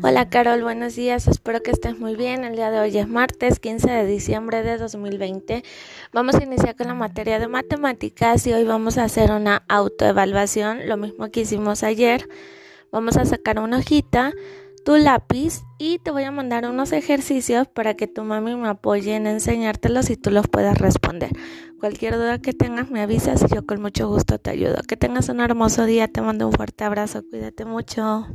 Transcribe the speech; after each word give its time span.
Hola 0.00 0.30
Carol, 0.30 0.62
buenos 0.62 0.94
días, 0.94 1.26
espero 1.26 1.60
que 1.60 1.72
estés 1.72 1.98
muy 1.98 2.14
bien. 2.14 2.44
El 2.44 2.54
día 2.54 2.70
de 2.70 2.78
hoy 2.78 2.96
es 2.96 3.08
martes 3.08 3.58
15 3.58 3.90
de 3.90 4.06
diciembre 4.06 4.62
de 4.62 4.78
2020. 4.78 5.64
Vamos 6.12 6.36
a 6.36 6.44
iniciar 6.44 6.76
con 6.76 6.86
la 6.86 6.94
materia 6.94 7.40
de 7.40 7.48
matemáticas 7.48 8.46
y 8.46 8.52
hoy 8.52 8.62
vamos 8.62 8.96
a 8.96 9.02
hacer 9.02 9.32
una 9.32 9.64
autoevaluación, 9.68 10.86
lo 10.88 10.96
mismo 10.96 11.30
que 11.32 11.40
hicimos 11.40 11.82
ayer. 11.82 12.28
Vamos 12.92 13.16
a 13.16 13.24
sacar 13.24 13.58
una 13.58 13.78
hojita, 13.78 14.32
tu 14.84 14.96
lápiz 14.96 15.62
y 15.78 15.98
te 15.98 16.12
voy 16.12 16.22
a 16.22 16.30
mandar 16.30 16.64
unos 16.70 16.92
ejercicios 16.92 17.66
para 17.66 17.94
que 17.94 18.06
tu 18.06 18.22
mami 18.22 18.54
me 18.54 18.68
apoye 18.68 19.16
en 19.16 19.26
enseñártelos 19.26 20.10
y 20.10 20.16
tú 20.16 20.30
los 20.30 20.46
puedas 20.46 20.78
responder. 20.78 21.32
Cualquier 21.80 22.14
duda 22.14 22.38
que 22.38 22.52
tengas 22.52 22.88
me 22.88 23.02
avisas 23.02 23.42
y 23.42 23.52
yo 23.52 23.66
con 23.66 23.82
mucho 23.82 24.08
gusto 24.08 24.38
te 24.38 24.50
ayudo. 24.50 24.76
Que 24.86 24.96
tengas 24.96 25.28
un 25.28 25.40
hermoso 25.40 25.86
día, 25.86 26.06
te 26.06 26.22
mando 26.22 26.46
un 26.46 26.52
fuerte 26.52 26.84
abrazo, 26.84 27.24
cuídate 27.28 27.64
mucho. 27.64 28.28